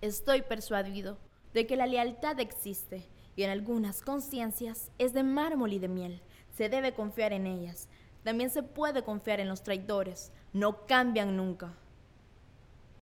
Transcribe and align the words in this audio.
Estoy 0.00 0.40
persuadido 0.40 1.18
de 1.52 1.66
que 1.66 1.76
la 1.76 1.86
lealtad 1.86 2.40
existe 2.40 3.06
y 3.36 3.42
en 3.42 3.50
algunas 3.50 4.00
conciencias 4.00 4.90
es 4.98 5.12
de 5.12 5.22
mármol 5.22 5.74
y 5.74 5.78
de 5.78 5.88
miel. 5.88 6.22
Se 6.56 6.70
debe 6.70 6.94
confiar 6.94 7.34
en 7.34 7.46
ellas. 7.46 7.86
También 8.22 8.48
se 8.48 8.62
puede 8.62 9.02
confiar 9.02 9.40
en 9.40 9.48
los 9.48 9.62
traidores. 9.62 10.32
No 10.54 10.86
cambian 10.86 11.36
nunca. 11.36 11.74